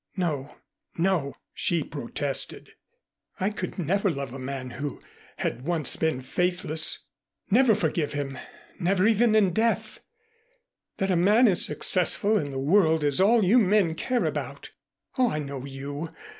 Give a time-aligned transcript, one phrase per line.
[0.17, 0.55] "No,
[0.97, 2.71] no," she protested.
[3.39, 4.99] "I could never love a man who
[5.37, 7.05] had once been faithless
[7.51, 8.39] never forgive him
[8.79, 9.99] never even in death.
[10.97, 14.71] That a man is successful in the world is all you men care about.
[15.19, 16.09] Oh, I know you.